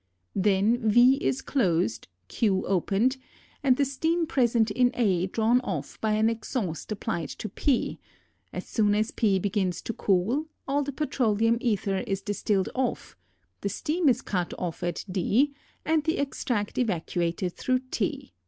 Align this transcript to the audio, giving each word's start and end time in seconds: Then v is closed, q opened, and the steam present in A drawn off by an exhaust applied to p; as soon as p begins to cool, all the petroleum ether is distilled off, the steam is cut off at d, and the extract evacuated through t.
Then 0.35 0.79
v 0.89 1.17
is 1.23 1.43
closed, 1.43 2.07
q 2.27 2.65
opened, 2.65 3.17
and 3.61 3.77
the 3.77 3.85
steam 3.85 4.25
present 4.25 4.71
in 4.71 4.89
A 4.95 5.27
drawn 5.27 5.61
off 5.61 6.01
by 6.01 6.13
an 6.13 6.27
exhaust 6.27 6.91
applied 6.91 7.29
to 7.29 7.47
p; 7.47 7.99
as 8.51 8.65
soon 8.65 8.95
as 8.95 9.11
p 9.11 9.37
begins 9.37 9.79
to 9.83 9.93
cool, 9.93 10.47
all 10.67 10.81
the 10.81 10.91
petroleum 10.91 11.59
ether 11.61 11.97
is 11.99 12.23
distilled 12.23 12.69
off, 12.73 13.15
the 13.61 13.69
steam 13.69 14.09
is 14.09 14.23
cut 14.23 14.55
off 14.57 14.81
at 14.81 15.05
d, 15.07 15.53
and 15.85 16.03
the 16.05 16.17
extract 16.17 16.79
evacuated 16.79 17.53
through 17.53 17.81
t. 17.91 18.33